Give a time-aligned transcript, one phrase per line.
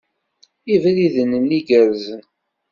[0.75, 2.21] Ibriden-nni gerrzen.